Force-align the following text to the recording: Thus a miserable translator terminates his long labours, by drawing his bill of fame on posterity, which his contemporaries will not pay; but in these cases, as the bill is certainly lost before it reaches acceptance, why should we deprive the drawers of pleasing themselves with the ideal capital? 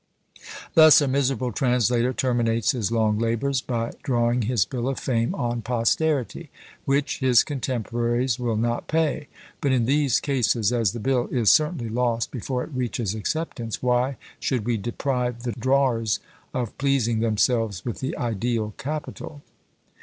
Thus 0.73 0.99
a 0.99 1.07
miserable 1.07 1.51
translator 1.51 2.11
terminates 2.11 2.71
his 2.71 2.91
long 2.91 3.19
labours, 3.19 3.61
by 3.61 3.91
drawing 4.01 4.41
his 4.41 4.65
bill 4.65 4.89
of 4.89 4.99
fame 4.99 5.35
on 5.35 5.61
posterity, 5.61 6.49
which 6.85 7.19
his 7.19 7.43
contemporaries 7.43 8.39
will 8.39 8.55
not 8.57 8.87
pay; 8.87 9.27
but 9.61 9.71
in 9.71 9.85
these 9.85 10.19
cases, 10.19 10.73
as 10.73 10.93
the 10.93 10.99
bill 10.99 11.27
is 11.27 11.51
certainly 11.51 11.87
lost 11.87 12.31
before 12.31 12.63
it 12.63 12.73
reaches 12.73 13.13
acceptance, 13.13 13.83
why 13.83 14.17
should 14.39 14.65
we 14.65 14.75
deprive 14.75 15.43
the 15.43 15.51
drawers 15.51 16.19
of 16.51 16.75
pleasing 16.79 17.19
themselves 17.19 17.85
with 17.85 17.99
the 17.99 18.17
ideal 18.17 18.73
capital? 18.79 19.43